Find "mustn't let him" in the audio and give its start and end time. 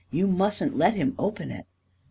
0.25-1.13